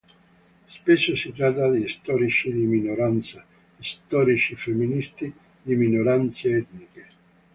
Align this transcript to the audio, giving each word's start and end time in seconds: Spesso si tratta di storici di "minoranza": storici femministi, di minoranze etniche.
Spesso 0.67 1.15
si 1.15 1.31
tratta 1.31 1.69
di 1.69 1.87
storici 1.87 2.51
di 2.51 2.65
"minoranza": 2.65 3.45
storici 3.81 4.55
femministi, 4.55 5.31
di 5.61 5.75
minoranze 5.75 6.49
etniche. 6.55 7.07